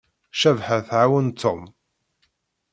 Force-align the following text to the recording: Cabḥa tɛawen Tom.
Cabḥa 0.39 0.77
tɛawen 0.87 1.27
Tom. 1.41 1.61